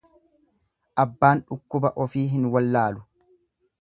[1.03, 3.05] Abbaan dhukkuba ofii hin wallaalu.